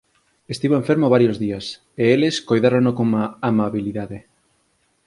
[0.53, 1.65] Estivo enfermo varios días,
[2.01, 3.07] e eles coidárono con
[3.49, 4.17] amabilidade.